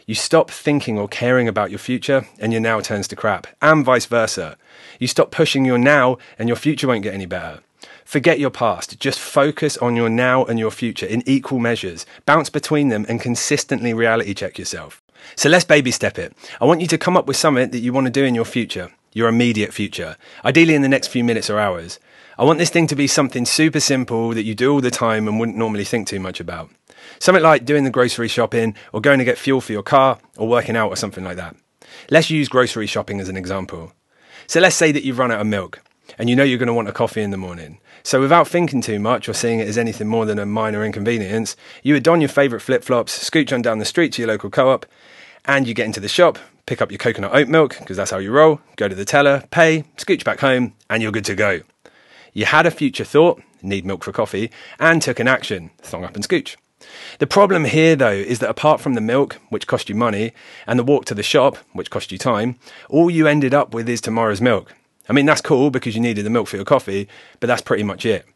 You 0.06 0.14
stop 0.14 0.50
thinking 0.50 0.98
or 0.98 1.06
caring 1.06 1.48
about 1.48 1.70
your 1.70 1.78
future, 1.78 2.26
and 2.38 2.52
your 2.52 2.62
now 2.62 2.80
turns 2.80 3.06
to 3.08 3.16
crap, 3.16 3.46
and 3.60 3.84
vice 3.84 4.06
versa. 4.06 4.56
You 4.98 5.06
stop 5.06 5.30
pushing 5.30 5.64
your 5.64 5.78
now, 5.78 6.16
and 6.38 6.48
your 6.48 6.56
future 6.56 6.88
won't 6.88 7.02
get 7.02 7.14
any 7.14 7.26
better. 7.26 7.60
Forget 8.04 8.38
your 8.40 8.48
past. 8.48 8.98
Just 8.98 9.20
focus 9.20 9.76
on 9.76 9.94
your 9.94 10.08
now 10.08 10.46
and 10.46 10.58
your 10.58 10.70
future 10.70 11.04
in 11.04 11.22
equal 11.26 11.58
measures. 11.58 12.06
Bounce 12.24 12.48
between 12.48 12.88
them 12.88 13.04
and 13.06 13.20
consistently 13.20 13.92
reality 13.92 14.32
check 14.32 14.58
yourself. 14.58 15.02
So 15.36 15.50
let's 15.50 15.66
baby 15.66 15.90
step 15.90 16.18
it. 16.18 16.34
I 16.58 16.64
want 16.64 16.80
you 16.80 16.86
to 16.86 16.96
come 16.96 17.18
up 17.18 17.26
with 17.26 17.36
something 17.36 17.70
that 17.70 17.80
you 17.80 17.92
want 17.92 18.06
to 18.06 18.10
do 18.10 18.24
in 18.24 18.34
your 18.34 18.46
future, 18.46 18.90
your 19.12 19.28
immediate 19.28 19.74
future, 19.74 20.16
ideally 20.42 20.74
in 20.74 20.80
the 20.80 20.88
next 20.88 21.08
few 21.08 21.22
minutes 21.22 21.50
or 21.50 21.58
hours. 21.58 22.00
I 22.38 22.44
want 22.44 22.60
this 22.60 22.70
thing 22.70 22.86
to 22.86 22.94
be 22.94 23.08
something 23.08 23.44
super 23.44 23.80
simple 23.80 24.30
that 24.30 24.44
you 24.44 24.54
do 24.54 24.72
all 24.72 24.80
the 24.80 24.92
time 24.92 25.26
and 25.26 25.40
wouldn't 25.40 25.58
normally 25.58 25.84
think 25.84 26.06
too 26.06 26.20
much 26.20 26.38
about. 26.38 26.70
Something 27.18 27.42
like 27.42 27.64
doing 27.64 27.82
the 27.82 27.90
grocery 27.90 28.28
shopping 28.28 28.76
or 28.92 29.00
going 29.00 29.18
to 29.18 29.24
get 29.24 29.38
fuel 29.38 29.60
for 29.60 29.72
your 29.72 29.82
car 29.82 30.20
or 30.36 30.46
working 30.46 30.76
out 30.76 30.90
or 30.90 30.94
something 30.94 31.24
like 31.24 31.36
that. 31.36 31.56
Let's 32.10 32.30
use 32.30 32.48
grocery 32.48 32.86
shopping 32.86 33.18
as 33.18 33.28
an 33.28 33.36
example. 33.36 33.92
So 34.46 34.60
let's 34.60 34.76
say 34.76 34.92
that 34.92 35.02
you've 35.02 35.18
run 35.18 35.32
out 35.32 35.40
of 35.40 35.48
milk 35.48 35.80
and 36.16 36.30
you 36.30 36.36
know 36.36 36.44
you're 36.44 36.58
going 36.58 36.68
to 36.68 36.74
want 36.74 36.88
a 36.88 36.92
coffee 36.92 37.22
in 37.22 37.32
the 37.32 37.36
morning. 37.36 37.80
So 38.04 38.20
without 38.20 38.46
thinking 38.46 38.82
too 38.82 39.00
much 39.00 39.28
or 39.28 39.32
seeing 39.32 39.58
it 39.58 39.66
as 39.66 39.76
anything 39.76 40.06
more 40.06 40.24
than 40.24 40.38
a 40.38 40.46
minor 40.46 40.84
inconvenience, 40.84 41.56
you 41.82 41.94
would 41.94 42.04
don 42.04 42.20
your 42.20 42.28
favourite 42.28 42.62
flip 42.62 42.84
flops, 42.84 43.18
scooch 43.28 43.52
on 43.52 43.62
down 43.62 43.78
the 43.78 43.84
street 43.84 44.12
to 44.12 44.22
your 44.22 44.28
local 44.28 44.48
co 44.48 44.70
op, 44.70 44.86
and 45.44 45.66
you 45.66 45.74
get 45.74 45.86
into 45.86 45.98
the 45.98 46.08
shop, 46.08 46.38
pick 46.66 46.80
up 46.80 46.92
your 46.92 46.98
coconut 46.98 47.34
oat 47.34 47.48
milk, 47.48 47.76
because 47.80 47.96
that's 47.96 48.12
how 48.12 48.18
you 48.18 48.30
roll, 48.30 48.60
go 48.76 48.86
to 48.86 48.94
the 48.94 49.04
teller, 49.04 49.42
pay, 49.50 49.82
scooch 49.96 50.22
back 50.22 50.38
home, 50.38 50.74
and 50.88 51.02
you're 51.02 51.10
good 51.10 51.24
to 51.24 51.34
go. 51.34 51.62
You 52.32 52.46
had 52.46 52.66
a 52.66 52.70
future 52.70 53.04
thought, 53.04 53.42
need 53.62 53.84
milk 53.86 54.04
for 54.04 54.12
coffee, 54.12 54.50
and 54.78 55.00
took 55.00 55.20
an 55.20 55.28
action, 55.28 55.70
thong 55.78 56.04
up 56.04 56.14
and 56.14 56.26
scooch. 56.26 56.56
The 57.18 57.26
problem 57.26 57.64
here, 57.64 57.96
though, 57.96 58.10
is 58.10 58.38
that 58.38 58.50
apart 58.50 58.80
from 58.80 58.94
the 58.94 59.00
milk, 59.00 59.38
which 59.48 59.66
cost 59.66 59.88
you 59.88 59.94
money, 59.94 60.32
and 60.66 60.78
the 60.78 60.84
walk 60.84 61.04
to 61.06 61.14
the 61.14 61.22
shop, 61.22 61.56
which 61.72 61.90
cost 61.90 62.12
you 62.12 62.18
time, 62.18 62.56
all 62.88 63.10
you 63.10 63.26
ended 63.26 63.54
up 63.54 63.74
with 63.74 63.88
is 63.88 64.00
tomorrow's 64.00 64.40
milk. 64.40 64.74
I 65.08 65.12
mean, 65.12 65.26
that's 65.26 65.40
cool 65.40 65.70
because 65.70 65.94
you 65.94 66.00
needed 66.00 66.24
the 66.24 66.30
milk 66.30 66.48
for 66.48 66.56
your 66.56 66.64
coffee, 66.64 67.08
but 67.40 67.46
that's 67.46 67.62
pretty 67.62 67.82
much 67.82 68.06
it. 68.06 68.26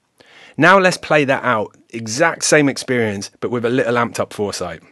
Now 0.56 0.78
let's 0.78 0.96
play 0.96 1.24
that 1.24 1.44
out. 1.44 1.76
Exact 1.90 2.44
same 2.44 2.68
experience, 2.68 3.30
but 3.40 3.50
with 3.50 3.64
a 3.64 3.70
little 3.70 3.94
amped 3.94 4.20
up 4.20 4.32
foresight. 4.32 4.82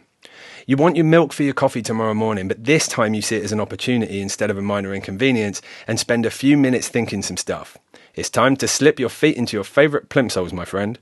You 0.67 0.77
want 0.77 0.95
your 0.95 1.05
milk 1.05 1.33
for 1.33 1.43
your 1.43 1.53
coffee 1.53 1.81
tomorrow 1.81 2.13
morning, 2.13 2.47
but 2.47 2.63
this 2.63 2.87
time 2.87 3.13
you 3.13 3.21
see 3.21 3.37
it 3.37 3.43
as 3.43 3.51
an 3.51 3.59
opportunity 3.59 4.21
instead 4.21 4.51
of 4.51 4.57
a 4.57 4.61
minor 4.61 4.93
inconvenience 4.93 5.61
and 5.87 5.99
spend 5.99 6.25
a 6.25 6.31
few 6.31 6.55
minutes 6.55 6.87
thinking 6.87 7.21
some 7.23 7.37
stuff. 7.37 7.77
It's 8.15 8.29
time 8.29 8.55
to 8.57 8.67
slip 8.67 8.99
your 8.99 9.09
feet 9.09 9.37
into 9.37 9.55
your 9.55 9.63
favourite 9.63 10.09
plimsolls, 10.09 10.53
my 10.53 10.65
friend. 10.65 10.99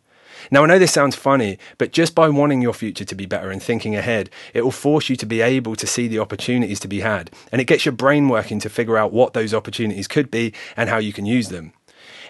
Now, 0.51 0.63
I 0.63 0.67
know 0.67 0.79
this 0.79 0.93
sounds 0.93 1.15
funny, 1.15 1.57
but 1.77 1.91
just 1.91 2.15
by 2.15 2.29
wanting 2.29 2.61
your 2.61 2.73
future 2.73 3.05
to 3.05 3.15
be 3.15 3.25
better 3.25 3.51
and 3.51 3.61
thinking 3.61 3.95
ahead, 3.95 4.29
it 4.53 4.61
will 4.61 4.71
force 4.71 5.09
you 5.09 5.15
to 5.17 5.25
be 5.25 5.41
able 5.41 5.75
to 5.75 5.87
see 5.87 6.07
the 6.07 6.19
opportunities 6.19 6.79
to 6.81 6.87
be 6.87 7.01
had. 7.01 7.31
And 7.51 7.59
it 7.59 7.65
gets 7.65 7.85
your 7.85 7.93
brain 7.93 8.29
working 8.29 8.59
to 8.61 8.69
figure 8.69 8.97
out 8.97 9.11
what 9.11 9.33
those 9.33 9.53
opportunities 9.53 10.07
could 10.07 10.31
be 10.31 10.53
and 10.77 10.89
how 10.89 10.97
you 10.97 11.13
can 11.13 11.25
use 11.25 11.49
them. 11.49 11.73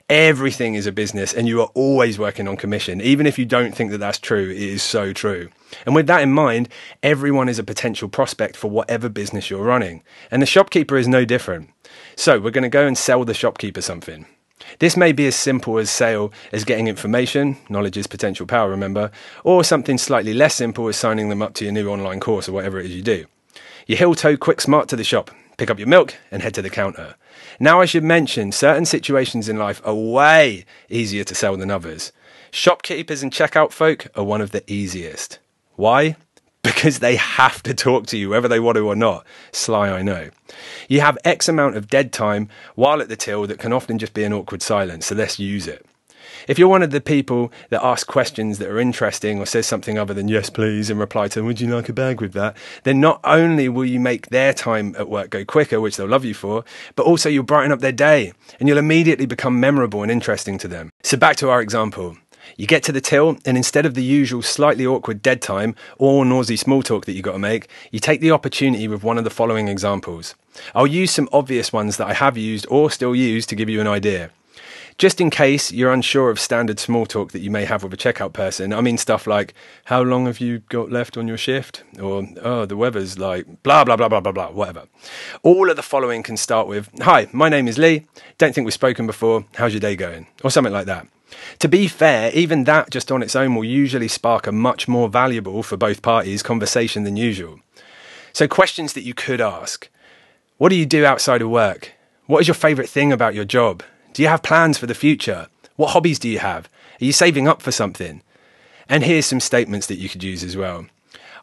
Everything 0.10 0.74
is 0.74 0.88
a 0.88 0.92
business, 0.92 1.36
and 1.36 1.48
you 1.48 1.62
are 1.62 1.70
always 1.76 2.18
working 2.18 2.48
on 2.48 2.58
commission. 2.58 3.00
Even 3.00 3.28
if 3.28 3.38
you 3.38 3.46
don't 3.46 3.76
think 3.76 3.92
that 3.92 4.00
that's 4.00 4.18
true, 4.18 4.50
it 4.50 4.58
is 4.58 4.82
so 4.82 5.14
true. 5.14 5.50
And 5.86 5.94
with 5.94 6.08
that 6.08 6.24
in 6.24 6.34
mind, 6.34 6.68
everyone 7.04 7.48
is 7.48 7.60
a 7.60 7.64
potential 7.64 8.10
prospect 8.10 8.58
for 8.58 8.72
whatever 8.72 9.08
business 9.08 9.52
you're 9.52 9.64
running. 9.64 10.02
And 10.32 10.42
the 10.42 10.48
shopkeeper 10.48 10.98
is 10.98 11.08
no 11.08 11.26
different. 11.26 11.70
So, 12.16 12.40
we're 12.40 12.50
going 12.50 12.64
to 12.64 12.70
go 12.70 12.88
and 12.88 12.98
sell 12.98 13.24
the 13.24 13.36
shopkeeper 13.36 13.82
something. 13.82 14.26
This 14.80 14.98
may 14.98 15.12
be 15.12 15.28
as 15.28 15.36
simple 15.36 15.78
as 15.78 15.90
sale 15.90 16.32
as 16.52 16.64
getting 16.64 16.88
information, 16.88 17.58
knowledge 17.70 17.98
is 17.98 18.08
potential 18.08 18.46
power, 18.46 18.70
remember, 18.70 19.12
or 19.44 19.64
something 19.64 19.98
slightly 19.98 20.34
less 20.34 20.56
simple 20.56 20.88
as 20.88 20.98
signing 20.98 21.30
them 21.30 21.42
up 21.42 21.54
to 21.56 21.66
your 21.66 21.74
new 21.74 21.90
online 21.90 22.20
course 22.20 22.48
or 22.50 22.54
whatever 22.54 22.80
it 22.80 22.88
is 22.88 22.96
you 22.96 23.02
do. 23.02 23.26
You 23.88 23.96
heel 23.96 24.16
toe 24.16 24.38
quick 24.38 24.62
smart 24.62 24.88
to 24.90 24.96
the 24.96 25.04
shop, 25.04 25.32
pick 25.58 25.70
up 25.70 25.80
your 25.80 25.88
milk, 25.88 26.16
and 26.32 26.42
head 26.42 26.54
to 26.56 26.62
the 26.62 26.70
counter. 26.70 27.16
Now, 27.60 27.82
I 27.82 27.86
should 27.86 28.04
mention 28.04 28.52
certain 28.52 28.86
situations 28.86 29.50
in 29.50 29.58
life 29.58 29.82
are 29.84 29.96
way 29.96 30.66
easier 30.90 31.24
to 31.24 31.36
sell 31.36 31.58
than 31.58 31.72
others. 31.72 32.12
Shopkeepers 32.52 33.24
and 33.24 33.32
checkout 33.32 33.72
folk 33.72 34.08
are 34.16 34.24
one 34.24 34.42
of 34.42 34.52
the 34.52 34.64
easiest. 34.72 35.40
Why? 35.76 36.16
because 36.64 37.00
they 37.00 37.16
have 37.16 37.64
to 37.64 37.74
talk 37.74 38.08
to 38.08 38.18
you, 38.18 38.30
whether 38.30 38.48
they 38.48 38.60
want 38.60 38.76
to 38.76 38.86
or 38.86 38.96
not. 38.96 39.26
Sly, 39.52 39.90
I 39.90 40.02
know. 40.02 40.30
You 40.90 41.02
have 41.02 41.18
X 41.24 41.48
amount 41.48 41.78
of 41.78 41.88
dead 41.88 42.12
time 42.12 42.50
while 42.76 43.02
at 43.02 43.08
the 43.08 43.16
till 43.16 43.48
that 43.48 43.60
can 43.60 43.72
often 43.72 43.98
just 43.98 44.14
be 44.14 44.24
an 44.24 44.34
awkward 44.34 44.62
silence, 44.62 45.06
so 45.06 45.16
let's 45.16 45.40
use 45.40 45.68
it. 45.68 45.86
If 46.48 46.58
you're 46.58 46.68
one 46.68 46.84
of 46.84 46.92
the 46.92 47.02
people 47.02 47.52
that 47.70 47.84
ask 47.84 48.08
questions 48.08 48.58
that 48.58 48.70
are 48.70 48.80
interesting 48.80 49.40
or 49.40 49.46
says 49.46 49.68
something 49.68 49.98
other 49.98 50.14
than 50.14 50.28
yes, 50.28 50.50
please, 50.50 50.90
and 50.90 51.00
reply 51.00 51.28
to 51.28 51.40
them, 51.40 51.46
would 51.46 51.62
you 51.62 51.68
like 51.74 51.90
a 51.90 51.94
bag 51.94 52.22
with 52.22 52.34
that? 52.34 52.58
Then 52.84 53.00
not 53.00 53.20
only 53.24 53.70
will 53.70 53.86
you 53.86 54.00
make 54.00 54.28
their 54.28 54.54
time 54.54 54.96
at 54.98 55.10
work 55.10 55.30
go 55.30 55.46
quicker, 55.46 55.80
which 55.80 55.98
they'll 55.98 56.08
love 56.08 56.26
you 56.26 56.34
for, 56.34 56.64
but 56.96 57.06
also 57.06 57.30
you'll 57.30 57.44
brighten 57.44 57.72
up 57.72 57.82
their 57.82 57.92
day 57.92 58.34
and 58.60 58.68
you'll 58.68 58.78
immediately 58.78 59.26
become 59.26 59.60
memorable 59.60 60.02
and 60.02 60.12
interesting 60.12 60.58
to 60.60 60.68
them. 60.68 60.92
So 61.04 61.18
back 61.18 61.36
to 61.38 61.50
our 61.50 61.62
example. 61.62 62.18
You 62.58 62.68
get 62.68 62.84
to 62.84 62.92
the 62.92 63.02
till, 63.02 63.38
and 63.46 63.58
instead 63.58 63.86
of 63.86 63.94
the 63.94 64.04
usual 64.04 64.42
slightly 64.42 64.86
awkward 64.86 65.22
dead 65.22 65.42
time 65.42 65.76
or 65.98 66.26
noisy 66.26 66.56
small 66.56 66.84
talk 66.84 67.06
that 67.06 67.14
you 67.14 67.22
got 67.22 67.34
to 67.34 67.40
make, 67.40 67.68
you 67.92 68.00
take 68.00 68.22
the 68.22 68.32
opportunity 68.32 68.88
with 68.88 69.04
one 69.04 69.18
of 69.18 69.24
the 69.24 69.30
following 69.30 69.68
examples. 69.68 70.36
I'll 70.76 70.88
use 70.88 71.12
some 71.12 71.30
obvious 71.32 71.72
ones 71.72 71.98
that 71.98 72.08
I 72.08 72.14
have 72.14 72.38
used 72.38 72.66
or 72.70 72.92
still 72.92 73.16
use 73.16 73.46
to 73.48 73.56
give 73.56 73.70
you 73.70 73.82
an 73.82 73.88
idea. 73.88 74.32
Just 74.98 75.22
in 75.22 75.30
case 75.30 75.72
you're 75.72 75.94
unsure 75.94 76.30
of 76.30 76.42
standard 76.42 76.78
small 76.78 77.06
talk 77.06 77.32
that 77.32 77.40
you 77.40 77.50
may 77.50 77.64
have 77.64 77.84
with 77.84 77.94
a 77.94 77.98
checkout 77.98 78.34
person, 78.34 78.74
I 78.74 78.82
mean 78.82 78.98
stuff 78.98 79.28
like, 79.28 79.54
How 79.86 80.02
long 80.02 80.26
have 80.26 80.42
you 80.42 80.60
got 80.68 80.92
left 80.92 81.16
on 81.16 81.26
your 81.26 81.38
shift? 81.38 81.84
Or, 82.02 82.28
Oh, 82.42 82.66
the 82.66 82.76
weather's 82.76 83.18
like, 83.18 83.64
blah, 83.64 83.86
blah, 83.86 83.96
blah, 83.96 84.10
blah, 84.10 84.20
blah, 84.20 84.34
blah, 84.34 84.52
whatever. 84.52 84.88
All 85.42 85.70
of 85.70 85.78
the 85.78 85.84
following 85.84 86.22
can 86.22 86.36
start 86.36 86.68
with, 86.68 86.90
Hi, 87.02 87.30
my 87.32 87.48
name 87.48 87.70
is 87.70 87.78
Lee. 87.78 88.08
Don't 88.38 88.54
think 88.54 88.66
we've 88.66 88.74
spoken 88.74 89.08
before. 89.08 89.46
How's 89.56 89.72
your 89.72 89.80
day 89.80 89.96
going? 89.96 90.28
Or 90.44 90.52
something 90.52 90.74
like 90.74 90.88
that. 90.88 91.08
To 91.60 91.68
be 91.68 91.88
fair, 91.88 92.32
even 92.34 92.64
that 92.64 92.90
just 92.90 93.12
on 93.12 93.24
its 93.24 93.36
own 93.36 93.56
will 93.56 93.64
usually 93.64 94.08
spark 94.08 94.48
a 94.48 94.52
much 94.52 94.88
more 94.88 95.10
valuable 95.10 95.64
for 95.64 95.78
both 95.78 96.02
parties 96.02 96.44
conversation 96.44 97.04
than 97.04 97.18
usual. 97.18 97.60
So, 98.34 98.48
questions 98.48 98.94
that 98.94 99.04
you 99.04 99.14
could 99.14 99.42
ask 99.42 99.90
What 100.58 100.70
do 100.70 100.76
you 100.76 100.86
do 100.86 101.06
outside 101.06 101.42
of 101.42 101.50
work? 101.50 101.94
What 102.28 102.42
is 102.42 102.48
your 102.48 102.56
favourite 102.56 102.90
thing 102.90 103.12
about 103.12 103.36
your 103.36 103.46
job? 103.46 103.84
Do 104.14 104.22
you 104.22 104.28
have 104.28 104.44
plans 104.44 104.78
for 104.78 104.86
the 104.86 104.94
future? 104.94 105.48
What 105.76 105.92
hobbies 105.92 106.20
do 106.20 106.30
you 106.30 106.40
have? 106.40 106.70
Are 107.02 107.06
you 107.06 107.14
saving 107.14 107.48
up 107.48 107.62
for 107.62 107.72
something? 107.72 108.22
And 108.88 109.04
here's 109.04 109.26
some 109.26 109.40
statements 109.40 109.88
that 109.88 110.00
you 110.00 110.10
could 110.10 110.24
use 110.24 110.44
as 110.44 110.58
well. 110.58 110.88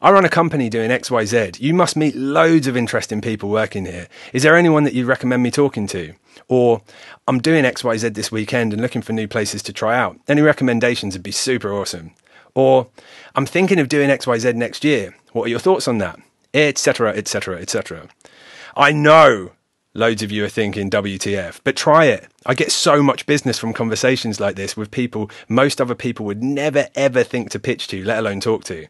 I 0.06 0.12
run 0.12 0.24
a 0.24 0.28
company 0.28 0.68
doing 0.68 0.90
XYZ. 0.90 1.60
You 1.60 1.74
must 1.74 1.96
meet 1.96 2.14
loads 2.14 2.68
of 2.68 2.76
interesting 2.76 3.20
people 3.20 3.48
working 3.48 3.86
here. 3.86 4.06
Is 4.32 4.44
there 4.44 4.54
anyone 4.54 4.84
that 4.84 4.94
you'd 4.94 5.08
recommend 5.08 5.42
me 5.42 5.50
talking 5.50 5.88
to? 5.88 6.14
Or, 6.46 6.82
I'm 7.26 7.40
doing 7.40 7.64
XYZ 7.64 8.14
this 8.14 8.30
weekend 8.30 8.72
and 8.72 8.80
looking 8.80 9.02
for 9.02 9.12
new 9.12 9.26
places 9.26 9.64
to 9.64 9.72
try 9.72 9.98
out. 9.98 10.16
Any 10.28 10.42
recommendations 10.42 11.16
would 11.16 11.24
be 11.24 11.32
super 11.32 11.72
awesome. 11.72 12.12
Or, 12.54 12.86
I'm 13.34 13.46
thinking 13.46 13.80
of 13.80 13.88
doing 13.88 14.08
XYZ 14.08 14.54
next 14.54 14.84
year. 14.84 15.12
What 15.32 15.46
are 15.46 15.50
your 15.50 15.58
thoughts 15.58 15.88
on 15.88 15.98
that? 15.98 16.20
Etc., 16.54 17.12
etc., 17.12 17.58
etc. 17.60 18.06
I 18.76 18.92
know 18.92 19.54
loads 19.92 20.22
of 20.22 20.30
you 20.30 20.44
are 20.44 20.48
thinking 20.48 20.88
WTF, 20.88 21.62
but 21.64 21.74
try 21.74 22.04
it. 22.04 22.28
I 22.44 22.54
get 22.54 22.70
so 22.70 23.02
much 23.02 23.26
business 23.26 23.58
from 23.58 23.72
conversations 23.72 24.38
like 24.38 24.54
this 24.54 24.76
with 24.76 24.92
people 24.92 25.32
most 25.48 25.80
other 25.80 25.96
people 25.96 26.26
would 26.26 26.44
never 26.44 26.86
ever 26.94 27.24
think 27.24 27.50
to 27.50 27.58
pitch 27.58 27.88
to, 27.88 28.04
let 28.04 28.20
alone 28.20 28.38
talk 28.38 28.62
to. 28.64 28.86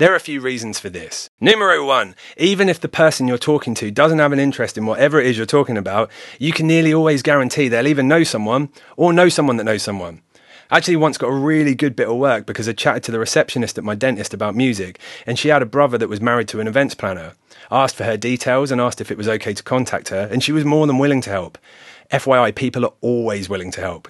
There 0.00 0.14
are 0.14 0.16
a 0.16 0.20
few 0.20 0.40
reasons 0.40 0.80
for 0.80 0.88
this. 0.88 1.28
Numero 1.42 1.84
one, 1.84 2.14
even 2.38 2.70
if 2.70 2.80
the 2.80 2.88
person 2.88 3.28
you're 3.28 3.36
talking 3.36 3.74
to 3.74 3.90
doesn't 3.90 4.18
have 4.18 4.32
an 4.32 4.38
interest 4.38 4.78
in 4.78 4.86
whatever 4.86 5.20
it 5.20 5.26
is 5.26 5.36
you're 5.36 5.44
talking 5.44 5.76
about, 5.76 6.10
you 6.38 6.54
can 6.54 6.66
nearly 6.66 6.94
always 6.94 7.20
guarantee 7.20 7.68
they'll 7.68 7.86
either 7.86 8.02
know 8.02 8.24
someone 8.24 8.70
or 8.96 9.12
know 9.12 9.28
someone 9.28 9.58
that 9.58 9.64
knows 9.64 9.82
someone. 9.82 10.22
I 10.70 10.78
actually 10.78 10.96
once 10.96 11.18
got 11.18 11.26
a 11.26 11.34
really 11.34 11.74
good 11.74 11.96
bit 11.96 12.08
of 12.08 12.16
work 12.16 12.46
because 12.46 12.66
I 12.66 12.72
chatted 12.72 13.02
to 13.02 13.12
the 13.12 13.18
receptionist 13.18 13.76
at 13.76 13.84
my 13.84 13.94
dentist 13.94 14.32
about 14.32 14.54
music, 14.54 14.98
and 15.26 15.38
she 15.38 15.48
had 15.48 15.60
a 15.60 15.66
brother 15.66 15.98
that 15.98 16.08
was 16.08 16.22
married 16.22 16.48
to 16.48 16.60
an 16.60 16.66
events 16.66 16.94
planner. 16.94 17.34
I 17.70 17.82
asked 17.82 17.96
for 17.96 18.04
her 18.04 18.16
details 18.16 18.70
and 18.70 18.80
asked 18.80 19.02
if 19.02 19.10
it 19.10 19.18
was 19.18 19.28
okay 19.28 19.52
to 19.52 19.62
contact 19.62 20.08
her, 20.08 20.30
and 20.32 20.42
she 20.42 20.52
was 20.52 20.64
more 20.64 20.86
than 20.86 20.96
willing 20.96 21.20
to 21.20 21.30
help. 21.30 21.58
FYI, 22.10 22.54
people 22.54 22.86
are 22.86 22.94
always 23.02 23.50
willing 23.50 23.70
to 23.72 23.82
help. 23.82 24.08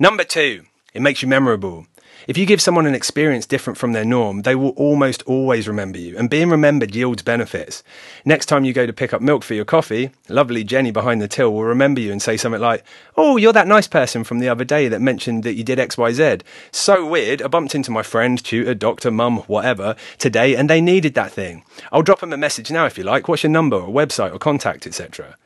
Number 0.00 0.24
two, 0.24 0.64
it 0.94 1.00
makes 1.00 1.22
you 1.22 1.28
memorable. 1.28 1.86
If 2.26 2.36
you 2.36 2.46
give 2.46 2.60
someone 2.60 2.86
an 2.86 2.94
experience 2.94 3.46
different 3.46 3.78
from 3.78 3.92
their 3.92 4.04
norm, 4.04 4.42
they 4.42 4.54
will 4.54 4.70
almost 4.70 5.22
always 5.22 5.68
remember 5.68 5.98
you, 5.98 6.18
and 6.18 6.28
being 6.28 6.50
remembered 6.50 6.94
yields 6.94 7.22
benefits. 7.22 7.82
Next 8.24 8.46
time 8.46 8.64
you 8.64 8.72
go 8.72 8.86
to 8.86 8.92
pick 8.92 9.14
up 9.14 9.22
milk 9.22 9.44
for 9.44 9.54
your 9.54 9.64
coffee, 9.64 10.10
lovely 10.28 10.64
Jenny 10.64 10.90
behind 10.90 11.22
the 11.22 11.28
till 11.28 11.52
will 11.52 11.64
remember 11.64 12.00
you 12.00 12.10
and 12.10 12.20
say 12.20 12.36
something 12.36 12.60
like, 12.60 12.84
Oh, 13.16 13.36
you're 13.36 13.52
that 13.52 13.68
nice 13.68 13.86
person 13.86 14.24
from 14.24 14.40
the 14.40 14.48
other 14.48 14.64
day 14.64 14.88
that 14.88 15.00
mentioned 15.00 15.44
that 15.44 15.54
you 15.54 15.64
did 15.64 15.78
XYZ. 15.78 16.42
So 16.72 17.06
weird, 17.06 17.40
I 17.40 17.48
bumped 17.48 17.74
into 17.74 17.90
my 17.90 18.02
friend, 18.02 18.42
tutor, 18.42 18.74
doctor, 18.74 19.10
mum, 19.10 19.38
whatever, 19.46 19.94
today, 20.18 20.56
and 20.56 20.68
they 20.68 20.80
needed 20.80 21.14
that 21.14 21.32
thing. 21.32 21.62
I'll 21.92 22.02
drop 22.02 22.20
them 22.20 22.32
a 22.32 22.36
message 22.36 22.70
now 22.70 22.86
if 22.86 22.98
you 22.98 23.04
like. 23.04 23.28
What's 23.28 23.42
your 23.42 23.52
number, 23.52 23.76
or 23.76 23.88
website, 23.88 24.34
or 24.34 24.38
contact, 24.38 24.86
etc. 24.86 25.36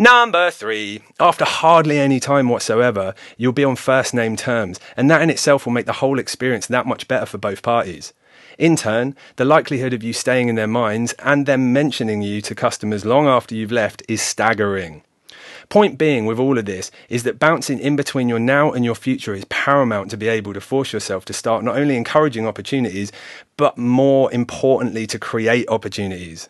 Number 0.00 0.50
three, 0.50 1.02
after 1.20 1.44
hardly 1.44 1.98
any 1.98 2.20
time 2.20 2.48
whatsoever, 2.48 3.14
you'll 3.36 3.52
be 3.52 3.64
on 3.64 3.76
first 3.76 4.14
name 4.14 4.34
terms, 4.34 4.80
and 4.96 5.10
that 5.10 5.20
in 5.20 5.28
itself 5.28 5.66
will 5.66 5.74
make 5.74 5.84
the 5.84 6.00
whole 6.00 6.18
experience 6.18 6.66
that 6.68 6.86
much 6.86 7.06
better 7.06 7.26
for 7.26 7.36
both 7.36 7.60
parties. 7.60 8.14
In 8.56 8.76
turn, 8.76 9.14
the 9.36 9.44
likelihood 9.44 9.92
of 9.92 10.02
you 10.02 10.14
staying 10.14 10.48
in 10.48 10.54
their 10.54 10.66
minds 10.66 11.12
and 11.18 11.44
them 11.44 11.74
mentioning 11.74 12.22
you 12.22 12.40
to 12.40 12.54
customers 12.54 13.04
long 13.04 13.28
after 13.28 13.54
you've 13.54 13.70
left 13.70 14.02
is 14.08 14.22
staggering. 14.22 15.02
Point 15.68 15.98
being 15.98 16.24
with 16.24 16.38
all 16.38 16.56
of 16.56 16.64
this 16.64 16.90
is 17.10 17.24
that 17.24 17.38
bouncing 17.38 17.78
in 17.78 17.94
between 17.94 18.26
your 18.26 18.38
now 18.38 18.72
and 18.72 18.86
your 18.86 18.94
future 18.94 19.34
is 19.34 19.44
paramount 19.50 20.10
to 20.12 20.16
be 20.16 20.28
able 20.28 20.54
to 20.54 20.62
force 20.62 20.94
yourself 20.94 21.26
to 21.26 21.34
start 21.34 21.62
not 21.62 21.76
only 21.76 21.98
encouraging 21.98 22.46
opportunities, 22.46 23.12
but 23.58 23.76
more 23.76 24.32
importantly, 24.32 25.06
to 25.08 25.18
create 25.18 25.68
opportunities. 25.68 26.48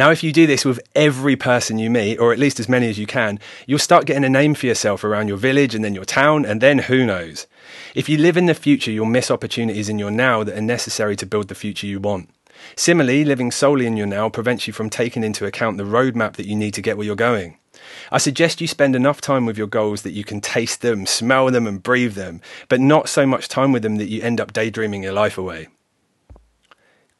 Now, 0.00 0.10
if 0.10 0.24
you 0.24 0.32
do 0.32 0.46
this 0.46 0.64
with 0.64 0.80
every 0.94 1.36
person 1.36 1.78
you 1.78 1.90
meet, 1.90 2.16
or 2.16 2.32
at 2.32 2.38
least 2.38 2.58
as 2.58 2.70
many 2.70 2.88
as 2.88 2.98
you 2.98 3.06
can, 3.06 3.38
you'll 3.66 3.78
start 3.78 4.06
getting 4.06 4.24
a 4.24 4.30
name 4.30 4.54
for 4.54 4.64
yourself 4.64 5.04
around 5.04 5.28
your 5.28 5.36
village 5.36 5.74
and 5.74 5.84
then 5.84 5.94
your 5.94 6.06
town, 6.06 6.46
and 6.46 6.62
then 6.62 6.78
who 6.78 7.04
knows? 7.04 7.46
If 7.94 8.08
you 8.08 8.16
live 8.16 8.38
in 8.38 8.46
the 8.46 8.54
future, 8.54 8.90
you'll 8.90 9.04
miss 9.04 9.30
opportunities 9.30 9.90
in 9.90 9.98
your 9.98 10.10
now 10.10 10.42
that 10.42 10.56
are 10.56 10.62
necessary 10.62 11.16
to 11.16 11.26
build 11.26 11.48
the 11.48 11.54
future 11.54 11.86
you 11.86 12.00
want. 12.00 12.30
Similarly, 12.76 13.26
living 13.26 13.50
solely 13.50 13.84
in 13.84 13.98
your 13.98 14.06
now 14.06 14.30
prevents 14.30 14.66
you 14.66 14.72
from 14.72 14.88
taking 14.88 15.22
into 15.22 15.44
account 15.44 15.76
the 15.76 15.84
roadmap 15.84 16.36
that 16.36 16.46
you 16.46 16.56
need 16.56 16.72
to 16.72 16.80
get 16.80 16.96
where 16.96 17.04
you're 17.04 17.14
going. 17.14 17.58
I 18.10 18.16
suggest 18.16 18.62
you 18.62 18.68
spend 18.68 18.96
enough 18.96 19.20
time 19.20 19.44
with 19.44 19.58
your 19.58 19.66
goals 19.66 20.00
that 20.00 20.12
you 20.12 20.24
can 20.24 20.40
taste 20.40 20.80
them, 20.80 21.04
smell 21.04 21.50
them, 21.50 21.66
and 21.66 21.82
breathe 21.82 22.14
them, 22.14 22.40
but 22.70 22.80
not 22.80 23.10
so 23.10 23.26
much 23.26 23.48
time 23.48 23.70
with 23.70 23.82
them 23.82 23.96
that 23.96 24.08
you 24.08 24.22
end 24.22 24.40
up 24.40 24.54
daydreaming 24.54 25.02
your 25.02 25.12
life 25.12 25.36
away. 25.36 25.68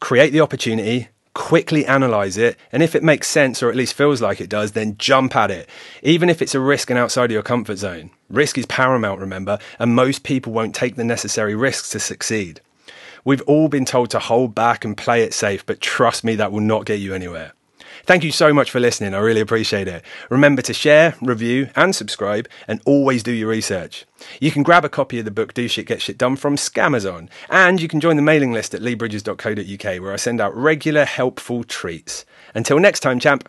Create 0.00 0.30
the 0.30 0.40
opportunity, 0.40 1.10
quickly 1.34 1.87
analyze 1.87 2.37
it, 2.37 2.56
and 2.72 2.82
if 2.82 2.94
it 2.94 3.02
makes 3.02 3.28
sense 3.28 3.62
or 3.62 3.70
at 3.70 3.76
least 3.76 3.94
feels 3.94 4.20
like 4.20 4.40
it 4.40 4.50
does, 4.50 4.72
then 4.72 4.96
jump 4.99 5.37
at 5.37 5.50
it, 5.50 5.68
even 6.02 6.28
if 6.28 6.42
it's 6.42 6.54
a 6.54 6.60
risk 6.60 6.90
and 6.90 6.99
outside 6.99 7.26
of 7.26 7.30
your 7.32 7.42
comfort 7.42 7.76
zone. 7.76 8.10
Risk 8.28 8.58
is 8.58 8.66
paramount, 8.66 9.20
remember, 9.20 9.58
and 9.78 9.94
most 9.94 10.22
people 10.22 10.52
won't 10.52 10.75
take 10.75 10.96
the 10.96 11.04
necessary 11.04 11.54
risks 11.54 11.90
to 11.90 12.00
succeed. 12.00 12.60
We've 13.25 13.42
all 13.42 13.68
been 13.68 13.84
told 13.84 14.10
to 14.10 14.18
hold 14.18 14.54
back 14.54 14.84
and 14.84 14.96
play 14.96 15.22
it 15.22 15.34
safe, 15.34 15.64
but 15.66 15.80
trust 15.80 16.25
me, 16.25 16.34
that 16.37 16.52
will 16.52 16.60
not 16.60 16.87
get 16.87 17.00
you 17.00 17.14
anywhere. 17.14 17.52
Thank 18.04 18.25
you 18.25 18.33
so 18.33 18.52
much 18.52 18.71
for 18.71 18.80
listening. 18.80 19.14
I 19.14 19.19
really 19.19 19.40
appreciate 19.40 19.88
it. 19.88 20.04
Remember 20.30 20.62
to 20.62 20.75
share, 20.75 21.14
review, 21.21 21.71
and 21.76 21.95
subscribe, 21.95 22.49
and 22.66 22.80
always 22.85 23.23
do 23.23 23.33
your 23.33 23.49
research. 23.49 24.04
You 24.40 24.50
can 24.50 24.62
grab 24.62 24.85
a 24.85 24.88
copy 24.88 25.19
of 25.19 25.25
the 25.25 25.30
book 25.30 25.54
Do 25.54 25.69
Shit 25.69 25.87
Get 25.87 26.02
Shit 26.02 26.19
Done 26.19 26.37
from 26.37 26.57
Scamazon, 26.57 27.28
and 27.49 27.80
you 27.80 27.88
can 27.88 28.00
join 28.00 28.16
the 28.16 28.23
mailing 28.23 28.52
list 28.52 28.75
at 28.75 28.80
leebridges.co.uk 28.80 30.02
where 30.02 30.12
I 30.12 30.16
send 30.16 30.40
out 30.40 30.57
regular 30.57 31.04
helpful 31.04 31.64
treats. 31.64 32.25
Until 32.54 32.78
next 32.78 33.00
time, 33.00 33.21
champ. 33.21 33.49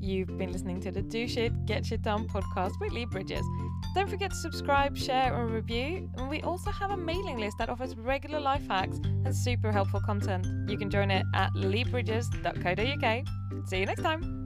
You've 0.00 0.38
been 0.38 0.52
listening 0.52 0.80
to 0.80 0.90
the 0.90 1.02
Do 1.02 1.28
Shit, 1.28 1.66
Get 1.66 1.84
Shit 1.84 2.02
Done 2.02 2.26
podcast 2.28 2.80
with 2.80 2.92
Lee 2.92 3.04
Bridges. 3.04 3.44
Don't 3.94 4.08
forget 4.08 4.30
to 4.30 4.36
subscribe, 4.36 4.96
share, 4.96 5.34
and 5.34 5.52
review. 5.52 6.10
And 6.16 6.28
we 6.28 6.42
also 6.42 6.70
have 6.70 6.90
a 6.90 6.96
mailing 6.96 7.38
list 7.38 7.58
that 7.58 7.68
offers 7.68 7.96
regular 7.96 8.40
life 8.40 8.66
hacks 8.68 8.98
and 8.98 9.34
super 9.34 9.72
helpful 9.72 10.00
content. 10.00 10.46
You 10.70 10.76
can 10.76 10.90
join 10.90 11.10
it 11.10 11.24
at 11.34 11.52
leebridges.co.uk. 11.54 13.68
See 13.68 13.78
you 13.78 13.86
next 13.86 14.02
time. 14.02 14.37